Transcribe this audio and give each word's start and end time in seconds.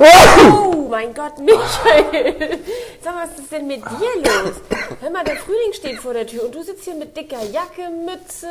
Oh 0.00 0.86
mein 0.88 1.12
Gott, 1.14 1.38
Michael. 1.38 2.58
Sag 3.02 3.14
mal, 3.14 3.28
was 3.28 3.38
ist 3.38 3.52
denn 3.52 3.66
mit 3.66 3.82
dir 3.84 4.22
los? 4.22 4.54
Hör 5.00 5.10
mal, 5.10 5.24
der 5.24 5.36
Frühling 5.36 5.72
steht 5.74 5.98
vor 5.98 6.14
der 6.14 6.26
Tür 6.26 6.44
und 6.46 6.54
du 6.54 6.62
sitzt 6.62 6.84
hier 6.84 6.94
mit 6.94 7.16
dicker 7.16 7.42
Jacke, 7.44 7.90
Mütze. 7.90 8.48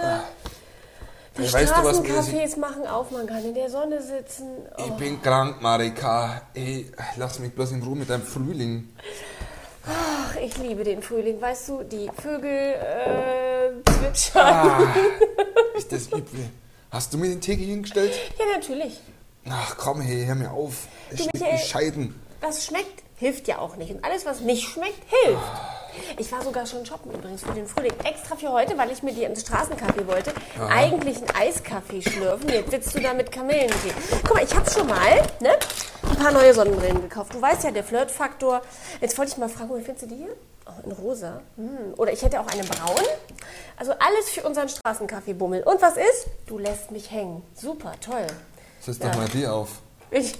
Die 1.37 1.43
das- 1.43 1.53
Straßencafés 1.53 2.57
machen 2.59 2.85
auf, 2.87 3.11
man 3.11 3.25
kann 3.25 3.43
in 3.43 3.53
der 3.55 3.69
Sonne 3.69 4.01
sitzen. 4.01 4.47
Oh. 4.77 4.83
Ich 4.87 4.91
bin 4.93 5.21
krank, 5.21 5.61
Marika. 5.61 6.41
Ey, 6.53 6.91
lass 7.17 7.39
mich 7.39 7.51
bloß 7.53 7.71
in 7.71 7.81
Ruhe 7.83 7.95
mit 7.95 8.09
deinem 8.09 8.23
Frühling. 8.23 8.89
Ach, 9.87 10.35
ich 10.35 10.55
liebe 10.57 10.83
den 10.83 11.01
Frühling. 11.01 11.41
Weißt 11.41 11.69
du, 11.69 11.83
die 11.83 12.09
Vögel 12.21 12.75
äh, 12.75 13.71
zwitschern. 13.91 14.45
Ah, 14.47 14.93
ist 15.77 15.91
das 15.91 16.07
übel. 16.07 16.49
Hast 16.91 17.13
du 17.13 17.17
mir 17.17 17.29
den 17.29 17.41
Tee 17.41 17.55
hingestellt? 17.55 18.11
Ja, 18.37 18.45
natürlich. 18.55 18.99
Ach 19.51 19.75
komm, 19.77 20.01
hey, 20.01 20.25
hör 20.25 20.35
mir 20.35 20.51
auf. 20.51 20.87
Es 21.11 21.25
Du, 21.25 21.29
Michael. 21.33 21.57
Scheiden. 21.57 22.21
Was 22.41 22.65
schmeckt, 22.65 23.03
hilft 23.17 23.47
ja 23.47 23.57
auch 23.57 23.75
nicht. 23.77 23.91
Und 23.91 24.03
alles, 24.05 24.25
was 24.25 24.41
nicht 24.41 24.67
schmeckt, 24.67 25.01
hilft. 25.09 25.41
Ich 26.17 26.31
war 26.31 26.41
sogar 26.43 26.65
schon 26.65 26.85
shoppen 26.85 27.11
übrigens 27.11 27.41
für 27.41 27.51
den 27.51 27.67
Frühling. 27.67 27.91
Extra 28.03 28.35
für 28.35 28.51
heute, 28.51 28.77
weil 28.77 28.91
ich 28.91 29.01
mir 29.01 29.11
die 29.11 29.23
ins 29.23 29.41
Straßencafé 29.45 30.05
wollte. 30.07 30.33
Eigentlich 30.69 31.17
einen 31.17 31.29
Eiskaffee 31.35 32.01
schlürfen. 32.01 32.47
Jetzt 32.47 32.71
sitzt 32.71 32.95
du 32.95 32.99
da 32.99 33.13
mit 33.13 33.31
Kamillentee. 33.31 33.91
Guck 34.23 34.35
mal, 34.35 34.43
ich 34.43 34.55
habe 34.55 34.69
schon 34.69 34.87
mal 34.87 35.21
ne, 35.41 35.57
ein 36.09 36.15
paar 36.15 36.31
neue 36.31 36.53
Sonnenbrillen 36.53 37.01
gekauft. 37.01 37.33
Du 37.33 37.41
weißt 37.41 37.63
ja, 37.63 37.71
der 37.71 37.83
Flirtfaktor. 37.83 38.61
Jetzt 39.01 39.17
wollte 39.17 39.31
ich 39.31 39.37
mal 39.37 39.49
fragen, 39.49 39.75
wie 39.75 39.81
findest 39.81 40.05
du 40.05 40.09
die 40.09 40.15
hier? 40.17 40.35
Oh, 40.67 40.85
in 40.85 40.91
rosa. 40.91 41.41
Hm. 41.57 41.95
Oder 41.97 42.13
ich 42.13 42.21
hätte 42.21 42.39
auch 42.39 42.47
eine 42.47 42.63
braun. 42.63 43.03
Also 43.75 43.93
alles 43.93 44.29
für 44.29 44.43
unseren 44.43 44.69
Straßencafé-Bummel. 44.69 45.63
Und 45.63 45.81
was 45.81 45.97
ist? 45.97 46.27
Du 46.45 46.59
lässt 46.59 46.91
mich 46.91 47.09
hängen. 47.09 47.41
Super, 47.55 47.93
toll. 47.99 48.27
Setz 48.93 48.99
doch 48.99 49.15
mal 49.15 49.27
die 49.29 49.45
auf. 49.45 49.69
Ich, 50.09 50.33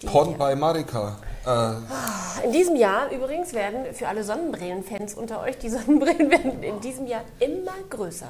die 0.00 0.06
Porn 0.06 0.38
bei 0.38 0.54
Marika. 0.54 1.16
Äh, 1.44 2.44
In 2.46 2.52
diesem 2.52 2.76
Jahr 2.76 3.10
übrigens 3.10 3.52
werden 3.52 3.92
für 3.94 4.06
alle 4.06 4.22
Sonnenbrillenfans 4.22 5.14
unter 5.14 5.40
euch, 5.40 5.58
die 5.58 5.68
Sonnenbrillen 5.76 6.30
werden 6.30 6.62
in 6.62 6.80
diesem 6.80 7.08
Jahr 7.08 7.22
immer 7.40 7.72
größer. 7.90 8.28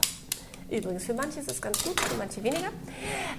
Übrigens, 0.71 1.05
für 1.05 1.13
manche 1.15 1.41
ist 1.41 1.51
es 1.51 1.61
ganz 1.61 1.83
gut, 1.85 2.01
für 2.01 2.17
manche 2.17 2.43
weniger. 2.43 2.69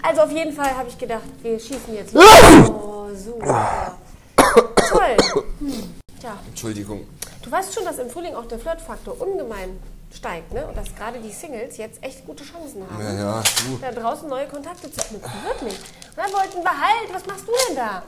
Also 0.04 0.22
auf 0.22 0.32
jeden 0.32 0.54
Fall 0.54 0.78
habe 0.78 0.90
ich 0.90 0.98
gedacht, 0.98 1.24
wir 1.42 1.60
schießen 1.60 1.94
jetzt 1.96 2.14
los. 2.14 2.24
Oh, 2.70 3.08
super. 3.16 3.98
Toll. 4.36 5.18
Hm. 5.60 5.96
Tja, 6.20 6.38
Entschuldigung. 6.48 7.02
du 7.44 7.52
weißt 7.52 7.74
schon, 7.74 7.84
dass 7.84 7.98
im 7.98 8.10
Frühling 8.10 8.36
auch 8.36 8.46
der 8.46 8.60
Flirtfaktor 8.60 9.20
ungemein 9.20 9.78
steigt, 10.14 10.54
ne? 10.54 10.66
Und 10.68 10.76
dass 10.78 10.94
gerade 10.96 11.20
die 11.20 11.32
Singles 11.32 11.78
jetzt 11.78 12.02
echt 12.04 12.26
gute 12.26 12.44
Chancen 12.44 12.84
haben. 12.90 13.04
Ja, 13.04 13.14
ja, 13.14 13.44
du. 13.68 13.78
Da 13.82 13.92
draußen 13.92 14.28
neue 14.30 14.48
Kontakte 14.48 14.92
zu 14.92 15.00
knüpfen, 15.02 15.32
wirklich. 15.46 15.74
Und 15.74 16.18
dann 16.18 16.32
wollten 16.34 16.64
wir 16.64 16.72
halt, 16.72 17.14
was 17.14 17.26
machst 17.26 17.48
du 17.48 17.52
denn 17.68 17.76
da? 17.76 18.04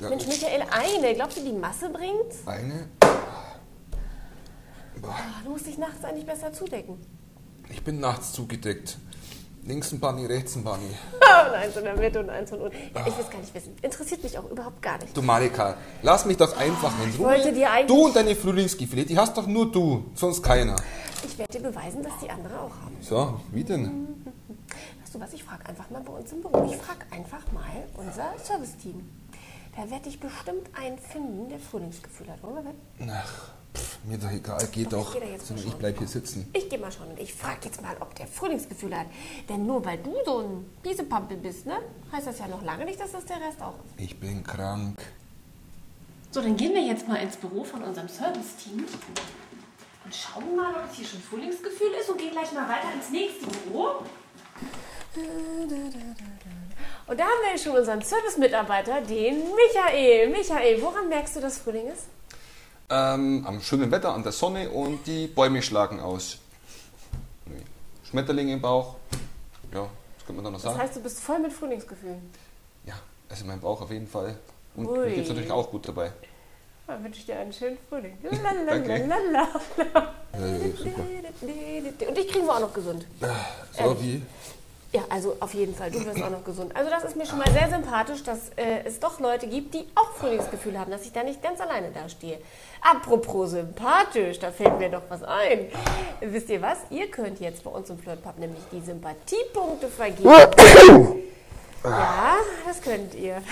Ja, 0.00 0.08
Mensch, 0.10 0.26
Michael, 0.26 0.62
eine. 0.70 1.14
Glaubst 1.14 1.36
du, 1.38 1.42
die 1.42 1.52
Masse 1.52 1.88
bringt's? 1.90 2.38
eine. 2.46 2.88
Ah, 5.02 5.42
Du 5.44 5.50
musst 5.50 5.66
dich 5.66 5.78
nachts 5.78 6.04
eigentlich 6.04 6.26
besser 6.26 6.52
zudecken. 6.52 6.98
Ich 7.70 7.82
bin 7.84 8.00
nachts 8.00 8.32
zugedeckt. 8.32 8.96
Links 9.64 9.90
ein 9.92 9.98
Bunny, 10.00 10.26
rechts 10.26 10.54
ein 10.56 10.62
Bunny. 10.64 10.86
und 11.12 11.54
eins 11.54 11.76
in 11.76 11.84
der 11.84 11.96
Mitte 11.96 12.20
und 12.20 12.30
eins 12.30 12.50
von 12.50 12.60
unten. 12.60 12.76
Ja, 12.94 13.00
ich 13.00 13.16
will 13.16 13.24
es 13.24 13.30
gar 13.30 13.40
nicht 13.40 13.52
wissen. 13.54 13.76
Interessiert 13.82 14.22
mich 14.22 14.38
auch 14.38 14.48
überhaupt 14.48 14.80
gar 14.80 14.96
nicht. 14.98 15.16
Du 15.16 15.22
Marika, 15.22 15.76
lass 16.02 16.24
mich 16.24 16.36
doch 16.36 16.56
einfach 16.56 16.92
in 17.04 17.10
Ruhe. 17.16 17.26
wollte 17.26 17.52
dir 17.52 17.70
eigentlich- 17.70 17.86
du 17.88 18.06
und 18.06 18.14
deine 18.16 18.36
Frühlingsgefühle, 18.36 19.04
die 19.04 19.18
hast 19.18 19.36
doch 19.36 19.46
nur 19.48 19.70
du, 19.72 20.04
sonst 20.14 20.40
keiner. 20.42 20.76
Ich 21.26 21.36
werde 21.38 21.58
dir 21.58 21.68
beweisen, 21.70 22.04
dass 22.04 22.12
die 22.22 22.30
andere 22.30 22.60
auch 22.60 22.70
haben. 22.82 22.96
So, 23.00 23.40
wie 23.50 23.64
denn? 23.64 24.24
Weißt 25.02 25.14
du 25.14 25.20
was, 25.20 25.32
ich 25.32 25.42
frage 25.42 25.66
einfach 25.66 25.90
mal 25.90 26.00
bei 26.00 26.12
uns 26.12 26.30
im 26.30 26.40
Büro. 26.40 26.70
Ich 26.70 26.76
frage 26.76 27.04
einfach 27.10 27.50
mal 27.52 27.84
unser 27.96 28.32
Serviceteam. 28.42 29.08
Da 29.74 29.90
werde 29.90 30.08
ich 30.08 30.20
bestimmt 30.20 30.68
einen 30.72 30.98
finden, 30.98 31.48
der 31.48 31.58
Frühlingsgefühl 31.58 32.30
hat, 32.30 32.42
oder? 32.44 32.62
Ach, 33.10 33.50
pff, 33.74 33.98
mir 34.04 34.18
doch 34.18 34.30
egal, 34.30 34.64
geht 34.68 34.92
doch. 34.92 35.12
geh 35.12 35.20
mal 35.20 35.40
Sondern 35.40 35.66
ich 35.66 35.74
bleib 35.74 35.98
hier 35.98 36.06
sitzen. 36.06 36.48
Ich 36.52 36.70
gehe 36.70 36.78
mal 36.78 36.92
schauen 36.92 37.08
und 37.08 37.18
ich 37.18 37.34
frage 37.34 37.58
jetzt 37.64 37.82
mal, 37.82 37.96
ob 37.98 38.14
der 38.14 38.28
Frühlingsgefühl 38.28 38.96
hat. 38.96 39.06
Denn 39.48 39.66
nur 39.66 39.84
weil 39.84 39.98
du 39.98 40.14
so 40.24 40.38
ein 40.38 40.64
Piesepampel 40.84 41.36
bist, 41.38 41.66
ne, 41.66 41.78
heißt 42.12 42.28
das 42.28 42.38
ja 42.38 42.46
noch 42.46 42.62
lange 42.62 42.84
nicht, 42.84 43.00
dass 43.00 43.10
das 43.12 43.24
der 43.24 43.40
Rest 43.40 43.60
auch 43.60 43.74
ist. 43.84 44.00
Ich 44.00 44.18
bin 44.20 44.44
krank. 44.44 44.96
So, 46.30 46.40
dann 46.40 46.56
gehen 46.56 46.72
wir 46.72 46.82
jetzt 46.82 47.08
mal 47.08 47.16
ins 47.16 47.36
Büro 47.36 47.64
von 47.64 47.82
unserem 47.82 48.08
Serviceteam 48.08 48.84
und 50.06 50.14
schauen 50.14 50.54
mal, 50.54 50.72
ob 50.72 50.88
es 50.90 50.96
hier 50.96 51.06
schon 51.06 51.20
Frühlingsgefühl 51.20 51.92
ist 52.00 52.08
und 52.08 52.18
gehen 52.18 52.30
gleich 52.30 52.52
mal 52.52 52.68
weiter 52.68 52.92
ins 52.94 53.10
nächste 53.10 53.46
Büro. 53.46 54.04
Und 57.06 57.18
da 57.18 57.24
haben 57.24 57.42
wir 57.50 57.58
schon 57.58 57.76
unseren 57.76 58.00
Service-Mitarbeiter, 58.02 59.00
den 59.00 59.42
Michael. 59.54 60.28
Michael, 60.28 60.80
woran 60.80 61.08
merkst 61.08 61.36
du, 61.36 61.40
dass 61.40 61.58
Frühling 61.58 61.88
ist? 61.88 62.04
Ähm, 62.88 63.44
am 63.46 63.60
schönen 63.60 63.90
Wetter, 63.90 64.14
an 64.14 64.22
der 64.22 64.30
Sonne 64.30 64.70
und 64.70 65.04
die 65.08 65.26
Bäume 65.26 65.60
schlagen 65.60 65.98
aus. 65.98 66.38
Schmetterlinge 68.08 68.52
im 68.52 68.60
Bauch. 68.60 68.94
Ja, 69.72 69.80
was 69.80 70.26
könnte 70.26 70.34
man 70.40 70.44
da 70.44 70.50
noch 70.50 70.58
Das 70.58 70.72
sagen? 70.72 70.78
heißt, 70.78 70.94
du 70.96 71.00
bist 71.00 71.18
voll 71.18 71.40
mit 71.40 71.52
Frühlingsgefühlen. 71.52 72.30
Ja, 72.84 72.94
also 73.28 73.44
mein 73.44 73.60
Bauch 73.60 73.80
auf 73.80 73.90
jeden 73.90 74.06
Fall. 74.06 74.38
Und 74.76 74.86
Ui. 74.86 74.98
mir 74.98 75.10
geht 75.10 75.24
es 75.24 75.28
natürlich 75.30 75.50
auch 75.50 75.68
gut 75.68 75.88
dabei. 75.88 76.12
Dann 76.86 77.02
wünsche 77.02 77.20
ich 77.20 77.26
dir 77.26 77.38
einen 77.38 77.52
schönen 77.52 77.78
Frühling. 77.88 78.16
Lalalala. 78.22 79.48
Und 82.06 82.16
dich 82.16 82.28
kriegen 82.28 82.46
wir 82.46 82.54
auch 82.54 82.60
noch 82.60 82.72
gesund. 82.72 83.06
So 83.72 83.96
wie? 84.00 84.22
Ja, 84.92 85.02
also 85.10 85.36
auf 85.40 85.52
jeden 85.52 85.74
Fall. 85.74 85.90
Du 85.90 86.04
wirst 86.04 86.22
auch 86.22 86.30
noch 86.30 86.44
gesund. 86.44 86.74
Also 86.76 86.88
das 86.90 87.02
ist 87.04 87.16
mir 87.16 87.26
schon 87.26 87.38
mal 87.38 87.50
sehr 87.50 87.68
sympathisch, 87.68 88.22
dass 88.22 88.50
äh, 88.56 88.84
es 88.84 89.00
doch 89.00 89.18
Leute 89.18 89.48
gibt, 89.48 89.74
die 89.74 89.84
auch 89.96 90.12
Frühlingsgefühl 90.12 90.78
haben, 90.78 90.90
dass 90.90 91.02
ich 91.02 91.12
da 91.12 91.24
nicht 91.24 91.42
ganz 91.42 91.60
alleine 91.60 91.90
dastehe. 91.90 92.38
Apropos 92.80 93.50
sympathisch, 93.50 94.38
da 94.38 94.52
fällt 94.52 94.78
mir 94.78 94.88
doch 94.88 95.02
was 95.08 95.22
ein. 95.24 95.66
Wisst 96.20 96.48
ihr 96.50 96.62
was? 96.62 96.78
Ihr 96.90 97.10
könnt 97.10 97.40
jetzt 97.40 97.64
bei 97.64 97.70
uns 97.70 97.90
im 97.90 97.98
Flirtpub 97.98 98.38
nämlich 98.38 98.62
die 98.70 98.80
Sympathiepunkte 98.80 99.88
vergeben. 99.88 100.30
Ja, 101.84 102.36
das 102.64 102.80
könnt 102.80 103.14
ihr. 103.14 103.42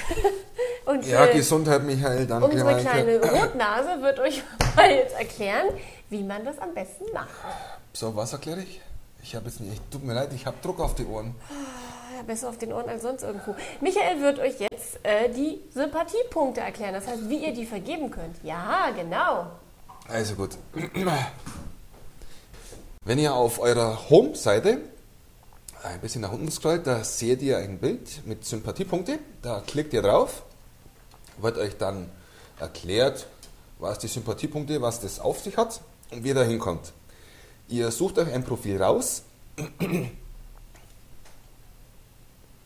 Und 0.87 1.07
Ja, 1.07 1.25
äh, 1.27 1.35
Gesundheit, 1.35 1.83
Michael, 1.83 2.27
danke. 2.27 2.47
unsere 2.49 2.77
kleine 2.81 3.19
Rotnase 3.21 4.03
wird 4.03 4.19
euch 4.21 4.43
mal 4.77 4.91
jetzt 4.91 5.15
erklären, 5.15 5.69
wie 6.11 6.23
man 6.23 6.45
das 6.45 6.59
am 6.59 6.75
besten 6.75 7.05
macht. 7.15 7.29
So, 7.93 8.15
was 8.15 8.33
erkläre 8.33 8.61
ich? 8.61 8.81
Ich 9.23 9.35
habe 9.35 9.47
jetzt 9.47 9.61
nicht, 9.61 9.81
tut 9.91 10.05
mir 10.05 10.13
leid, 10.13 10.31
ich 10.35 10.45
habe 10.45 10.57
Druck 10.63 10.81
auf 10.81 10.95
die 10.95 11.07
Ohren. 11.07 11.35
Ja, 12.15 12.23
besser 12.25 12.51
auf 12.51 12.59
den 12.59 12.73
Ohren 12.73 12.89
als 12.89 13.03
sonst 13.03 13.23
irgendwo. 13.23 13.55
Michael 13.81 14.21
wird 14.21 14.39
euch 14.39 14.61
jetzt 14.61 14.99
äh, 15.03 15.31
die 15.31 15.61
Sympathiepunkte 15.73 16.61
erklären. 16.61 16.93
Das 16.93 17.07
heißt, 17.07 17.29
wie 17.31 17.39
ihr 17.47 17.55
die 17.55 17.65
vergeben 17.65 18.11
könnt. 18.11 18.37
Ja, 18.43 18.91
genau. 18.95 19.47
Also 20.09 20.35
gut. 20.35 20.51
Wenn 23.05 23.19
ihr 23.19 23.35
auf 23.35 23.59
eurer 23.59 24.11
Home-Seite 24.11 24.79
ein 25.83 26.01
bisschen 26.01 26.21
nach 26.21 26.33
unten 26.33 26.51
scrollt, 26.51 26.87
da 26.87 27.03
seht 27.05 27.41
ihr 27.43 27.57
ein 27.59 27.79
Bild 27.79 28.27
mit 28.27 28.45
Sympathiepunkte. 28.45 29.19
Da 29.43 29.63
klickt 29.67 29.93
ihr 29.95 30.03
drauf, 30.03 30.43
wird 31.39 31.59
euch 31.59 31.77
dann 31.77 32.11
erklärt, 32.59 33.27
was 33.79 33.99
die 33.99 34.09
Sympathiepunkte, 34.09 34.81
was 34.81 35.01
das 35.01 35.21
auf 35.21 35.41
sich 35.41 35.57
hat 35.57 35.81
und 36.11 36.25
wie 36.25 36.29
ihr 36.29 36.35
da 36.35 36.43
hinkommt. 36.43 36.93
Ihr 37.69 37.91
sucht 37.91 38.19
euch 38.19 38.33
ein 38.33 38.45
Profil 38.45 38.83
raus, 38.83 39.23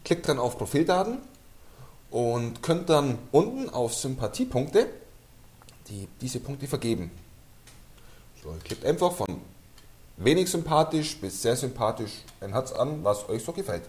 klickt 0.04 0.28
dann 0.28 0.38
auf 0.38 0.58
Profildaten 0.58 1.18
und 2.10 2.62
könnt 2.62 2.88
dann 2.88 3.18
unten 3.32 3.68
auf 3.70 3.94
Sympathiepunkte 3.94 4.88
die, 5.88 6.08
diese 6.20 6.40
Punkte 6.40 6.66
vergeben. 6.66 7.10
So, 8.42 8.50
ihr 8.50 8.58
klickt 8.58 8.84
einfach 8.84 9.12
von 9.12 9.40
wenig 10.16 10.50
sympathisch 10.50 11.18
bis 11.20 11.42
sehr 11.42 11.56
sympathisch 11.56 12.12
ein 12.40 12.52
Herz 12.52 12.72
an, 12.72 13.04
was 13.04 13.28
euch 13.28 13.44
so 13.44 13.52
gefällt. 13.52 13.82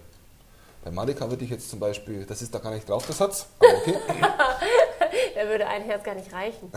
Bei 0.83 0.91
Malika 0.91 1.29
würde 1.29 1.43
ich 1.43 1.51
jetzt 1.51 1.69
zum 1.69 1.79
Beispiel, 1.79 2.25
das 2.25 2.41
ist 2.41 2.53
da 2.53 2.59
gar 2.59 2.71
nicht 2.73 2.87
drauf, 2.87 3.05
das 3.05 3.19
Herz, 3.19 3.47
aber 3.59 3.77
okay. 3.77 3.95
Da 5.39 5.47
würde 5.47 5.65
ein 5.67 5.83
Herz 5.83 6.03
gar 6.03 6.15
nicht 6.15 6.33
reichen. 6.33 6.69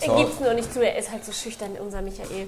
er 0.00 0.16
gibt 0.16 0.34
es 0.34 0.38
nur 0.38 0.54
nicht 0.54 0.72
zu, 0.72 0.80
er 0.80 0.96
ist 0.96 1.10
halt 1.10 1.24
so 1.24 1.32
schüchtern, 1.32 1.72
unser 1.72 2.02
Michael. 2.02 2.46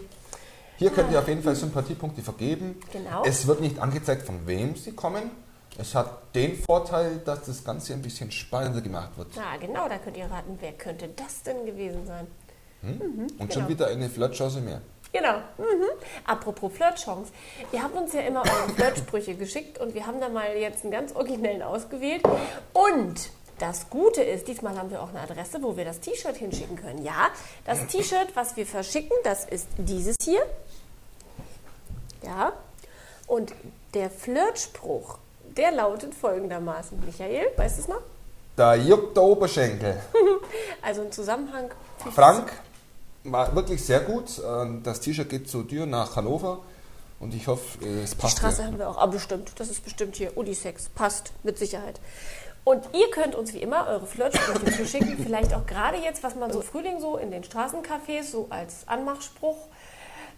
Hier 0.76 0.90
könnt 0.90 1.10
ihr 1.10 1.18
auf 1.18 1.26
jeden 1.26 1.42
Fall 1.42 1.56
Sympathiepunkte 1.56 2.22
vergeben. 2.22 2.80
Genau. 2.92 3.24
Es 3.24 3.48
wird 3.48 3.60
nicht 3.60 3.80
angezeigt, 3.80 4.22
von 4.22 4.46
wem 4.46 4.76
sie 4.76 4.92
kommen. 4.92 5.32
Es 5.76 5.96
hat 5.96 6.32
den 6.36 6.62
Vorteil, 6.62 7.16
dass 7.24 7.42
das 7.42 7.64
Ganze 7.64 7.94
ein 7.94 8.02
bisschen 8.02 8.30
spannender 8.30 8.82
gemacht 8.82 9.10
wird. 9.16 9.34
Ja, 9.34 9.56
genau, 9.56 9.88
da 9.88 9.98
könnt 9.98 10.16
ihr 10.16 10.26
raten, 10.26 10.56
wer 10.60 10.70
könnte 10.74 11.08
das 11.08 11.42
denn 11.42 11.66
gewesen 11.66 12.06
sein. 12.06 12.28
Und 12.82 13.30
schon 13.38 13.48
genau. 13.48 13.68
wieder 13.68 13.86
eine 13.88 14.08
Flirtchance 14.08 14.60
mehr. 14.60 14.80
Genau. 15.12 15.38
Mhm. 15.56 15.88
Apropos 16.24 16.72
Flirtchance. 16.72 17.32
Ihr 17.72 17.82
habt 17.82 17.96
uns 17.96 18.12
ja 18.12 18.20
immer 18.20 18.42
eure 18.42 18.68
Flirtsprüche 18.76 19.34
geschickt 19.34 19.78
und 19.78 19.94
wir 19.94 20.06
haben 20.06 20.20
da 20.20 20.28
mal 20.28 20.56
jetzt 20.56 20.82
einen 20.82 20.92
ganz 20.92 21.14
originellen 21.14 21.62
ausgewählt. 21.62 22.22
Und 22.72 23.30
das 23.58 23.90
Gute 23.90 24.22
ist, 24.22 24.46
diesmal 24.46 24.78
haben 24.78 24.90
wir 24.90 25.02
auch 25.02 25.08
eine 25.08 25.20
Adresse, 25.20 25.62
wo 25.62 25.76
wir 25.76 25.84
das 25.84 26.00
T-Shirt 26.00 26.36
hinschicken 26.36 26.76
können. 26.76 27.02
Ja, 27.02 27.28
das 27.64 27.86
T-Shirt, 27.86 28.28
was 28.34 28.56
wir 28.56 28.66
verschicken, 28.66 29.16
das 29.24 29.44
ist 29.44 29.66
dieses 29.78 30.16
hier. 30.22 30.42
Ja. 32.22 32.52
Und 33.26 33.52
der 33.94 34.10
Flirtspruch, 34.10 35.18
der 35.56 35.72
lautet 35.72 36.14
folgendermaßen. 36.14 37.00
Michael, 37.04 37.46
weißt 37.56 37.78
du 37.78 37.82
es 37.82 37.88
noch? 37.88 38.02
Da 38.56 38.74
juckt 38.74 39.16
der 39.16 39.22
Oberschenkel. 39.22 40.00
Also 40.80 41.02
ein 41.02 41.12
Zusammenhang. 41.12 41.70
Frank 42.14 42.52
war 43.32 43.54
wirklich 43.54 43.84
sehr 43.84 44.00
gut. 44.00 44.40
Ähm, 44.44 44.82
Das 44.82 45.00
T-Shirt 45.00 45.28
geht 45.28 45.48
zur 45.48 45.66
Tür 45.68 45.86
nach 45.86 46.16
Hannover 46.16 46.58
und 47.20 47.34
ich 47.34 47.46
hoffe, 47.48 47.78
es 47.84 48.10
Die 48.10 48.16
passt. 48.16 48.38
Straße 48.38 48.62
dir. 48.62 48.68
haben 48.68 48.78
wir 48.78 48.88
auch. 48.88 48.98
Aber 48.98 49.12
bestimmt. 49.12 49.52
Das 49.56 49.68
ist 49.70 49.82
bestimmt 49.84 50.16
hier. 50.16 50.36
Unisex. 50.36 50.88
Passt. 50.90 51.32
Mit 51.42 51.58
Sicherheit. 51.58 52.00
Und 52.64 52.84
ihr 52.92 53.10
könnt 53.10 53.34
uns 53.34 53.54
wie 53.54 53.62
immer 53.62 53.86
eure 53.88 54.06
Flirtsprüche 54.06 54.76
zuschicken. 54.76 55.16
Vielleicht 55.24 55.54
auch 55.54 55.64
gerade 55.66 55.96
jetzt, 55.98 56.22
was 56.22 56.34
man 56.34 56.52
so 56.52 56.60
im 56.60 56.66
Frühling 56.66 57.00
so 57.00 57.16
in 57.16 57.30
den 57.30 57.42
Straßencafés 57.42 58.30
so 58.30 58.46
als 58.50 58.86
Anmachspruch 58.86 59.56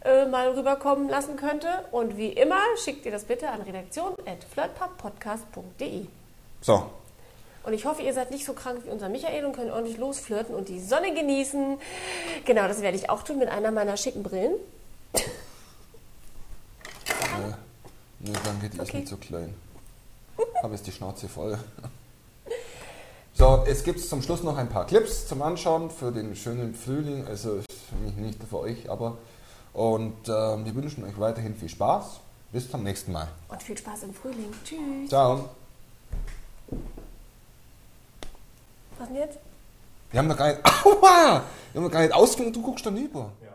äh, 0.05 0.27
mal 0.27 0.49
rüberkommen 0.53 1.09
lassen 1.09 1.35
könnte. 1.37 1.67
Und 1.91 2.17
wie 2.17 2.29
immer 2.29 2.61
schickt 2.85 3.05
ihr 3.05 3.11
das 3.13 3.25
bitte 3.25 3.49
an 3.49 3.63
redaktion.flirtpodcast.de. 3.63 6.07
So, 6.63 6.85
Und 7.63 7.73
ich 7.75 7.85
hoffe, 7.85 8.03
ihr 8.03 8.15
seid 8.15 8.31
nicht 8.31 8.45
so 8.47 8.53
krank 8.55 8.81
wie 8.85 8.91
unser 8.91 9.09
Michael 9.09 9.45
und 9.45 9.53
könnt 9.55 9.71
ordentlich 9.71 9.99
losflirten 9.99 10.55
und 10.55 10.69
die 10.69 10.81
Sonne 10.81 11.13
genießen. 11.15 11.79
Genau, 12.47 12.67
das 12.69 12.81
werde 12.81 12.97
ich 12.97 13.11
auch 13.11 13.23
tun 13.23 13.39
mit 13.39 13.49
einer 13.49 13.71
meiner 13.71 13.97
schicken 13.97 14.23
Brillen. 14.23 14.55
äh, 15.15 15.19
nee, 18.21 18.33
danke, 18.45 18.69
die 18.71 18.77
ist 18.79 18.81
Okay. 18.89 18.99
nicht 18.99 19.09
so 19.09 19.17
klein. 19.17 19.55
Habe 20.63 20.75
jetzt 20.75 20.87
die 20.87 20.93
Schnauze 20.93 21.29
voll. 21.29 21.59
So, 23.35 23.65
es 23.67 23.85
gibt 23.85 24.01
zum 24.01 24.23
Schluss 24.23 24.43
noch 24.43 24.57
ein 24.57 24.69
paar 24.69 24.87
Clips 24.87 25.27
zum 25.29 25.41
Anschauen 25.43 25.91
für 25.91 26.13
den 26.13 26.35
schönen 26.37 26.75
Frühling. 26.75 27.27
Also 27.27 27.61
nicht 28.17 28.39
für 28.49 28.59
euch, 28.61 28.91
aber. 28.91 29.19
Und 29.73 30.17
ähm, 30.29 30.65
wir 30.65 30.75
wünschen 30.75 31.05
euch 31.05 31.19
weiterhin 31.19 31.55
viel 31.55 31.69
Spaß. 31.69 32.21
Bis 32.53 32.71
zum 32.71 32.83
nächsten 32.83 33.13
Mal. 33.13 33.29
Und 33.49 33.63
viel 33.63 33.79
Spaß 33.79 34.03
im 34.05 34.15
Frühling. 34.15 34.53
Tschüss. 34.65 35.09
Ciao. 35.09 35.51
Was 39.01 39.09
denn 39.09 39.17
jetzt? 39.17 39.39
Wir 40.11 40.19
haben 40.19 40.29
noch 40.29 40.37
gar 40.37 40.49
nicht. 40.49 40.61
Aua! 40.85 41.43
Wir 41.73 41.81
haben 41.81 41.85
noch 41.85 41.91
gar 41.91 42.03
nicht 42.03 42.13
ausgemacht, 42.13 42.55
du 42.55 42.61
guckst 42.61 42.85
dann 42.85 42.99
über. 42.99 43.33
Ja. 43.43 43.50